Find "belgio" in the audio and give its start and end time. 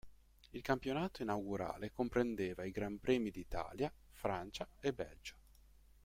4.93-5.35